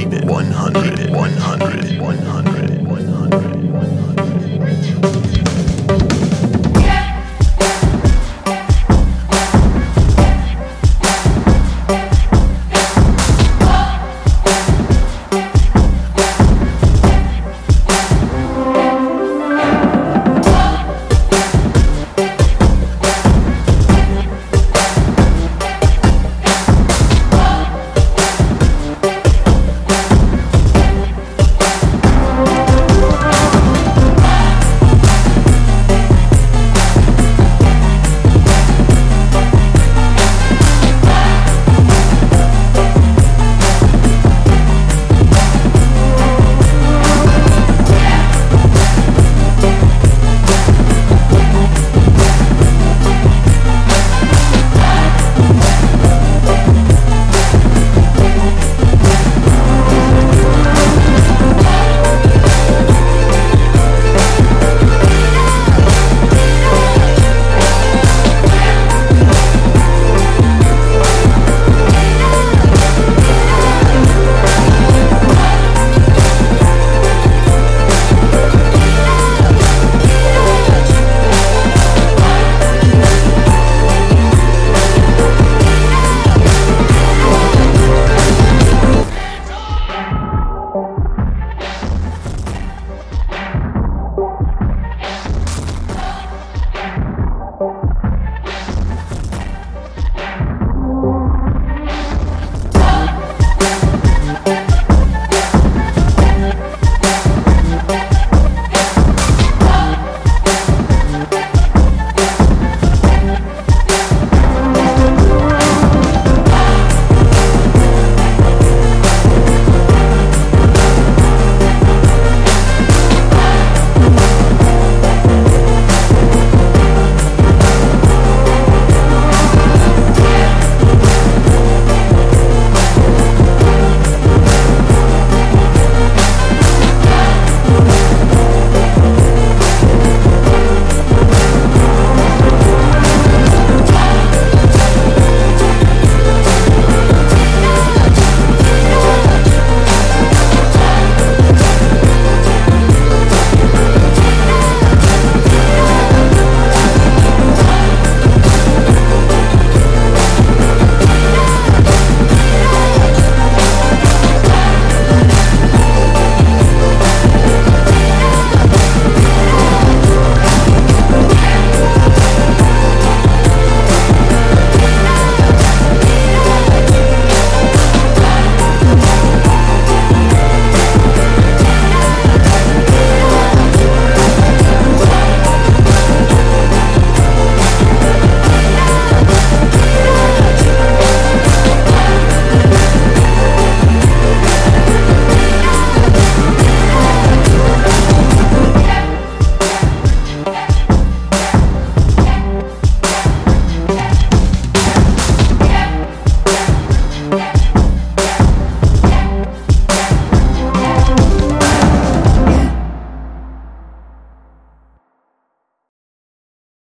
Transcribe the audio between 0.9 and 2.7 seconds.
100, 100.